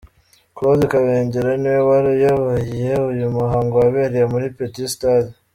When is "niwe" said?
1.61-1.81